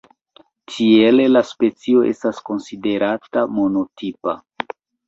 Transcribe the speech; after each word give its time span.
Tiele 0.75 1.27
la 1.35 1.43
specio 1.51 2.01
estas 2.15 2.41
konsiderata 2.51 3.47
monotipa. 3.61 4.41